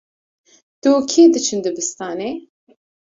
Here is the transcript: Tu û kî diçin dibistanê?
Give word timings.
Tu 0.81 0.89
û 0.97 0.99
kî 1.09 1.23
diçin 1.33 1.59
dibistanê? 1.65 2.31